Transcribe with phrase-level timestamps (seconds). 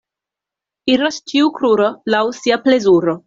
[0.93, 3.17] Iras ĉiu kruro laŭ sia plezuro.